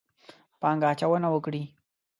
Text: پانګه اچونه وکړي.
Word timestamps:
پانګه 0.61 0.87
اچونه 0.91 1.27
وکړي. 1.31 1.63